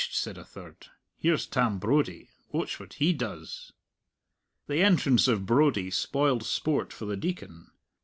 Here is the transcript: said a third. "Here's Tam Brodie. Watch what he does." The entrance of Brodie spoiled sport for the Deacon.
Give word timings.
said 0.09 0.35
a 0.35 0.43
third. 0.43 0.87
"Here's 1.19 1.45
Tam 1.45 1.77
Brodie. 1.77 2.31
Watch 2.51 2.79
what 2.79 2.93
he 2.93 3.13
does." 3.13 3.71
The 4.65 4.81
entrance 4.81 5.27
of 5.27 5.45
Brodie 5.45 5.91
spoiled 5.91 6.41
sport 6.41 6.91
for 6.91 7.05
the 7.05 7.15
Deacon. 7.15 7.69